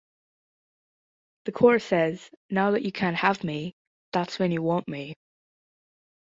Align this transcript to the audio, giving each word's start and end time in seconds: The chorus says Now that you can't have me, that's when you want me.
The 1.45 1.51
chorus 1.51 1.83
says 1.85 2.31
Now 2.49 2.71
that 2.71 2.81
you 2.81 2.91
can't 2.91 3.17
have 3.17 3.43
me, 3.43 3.75
that's 4.13 4.39
when 4.39 4.51
you 4.51 4.63
want 4.63 4.87
me. 4.87 5.13